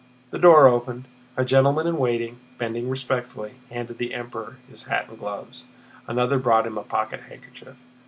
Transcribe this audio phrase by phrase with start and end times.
[0.31, 1.05] The door opened,
[1.37, 5.65] a gentleman in waiting, bending respectfully, handed the Emperor his hat and gloves;
[6.07, 7.75] another brought him a pocket handkerchief.